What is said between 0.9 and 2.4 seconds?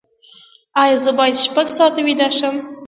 زه باید شپږ ساعته ویده